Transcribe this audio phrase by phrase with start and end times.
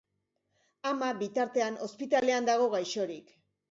[0.93, 3.37] Ama, bitartean, ospitalean dago gaixorik.